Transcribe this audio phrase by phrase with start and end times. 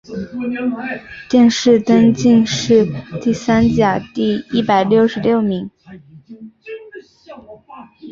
[1.29, 2.87] 殿试登进士
[3.21, 5.69] 第三甲第一百六十六名。